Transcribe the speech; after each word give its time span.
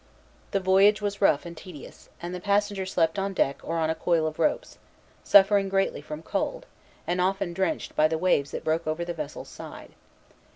The 0.49 0.59
voyage 0.59 0.99
was 0.99 1.21
rough 1.21 1.45
and 1.45 1.55
tedious; 1.55 2.09
and 2.19 2.33
the 2.33 2.39
passenger 2.39 2.87
slept 2.87 3.19
on 3.19 3.35
deck 3.35 3.59
or 3.61 3.77
on 3.77 3.91
a 3.91 3.93
coil 3.93 4.25
of 4.25 4.39
ropes, 4.39 4.79
suffering 5.23 5.69
greatly 5.69 6.01
from 6.01 6.23
cold, 6.23 6.65
and 7.05 7.21
often 7.21 7.53
drenched 7.53 7.95
by 7.95 8.07
the 8.07 8.17
waves 8.17 8.49
that 8.49 8.63
broke 8.63 8.87
over 8.87 9.05
the 9.05 9.13
vessel's 9.13 9.49
side. 9.49 9.93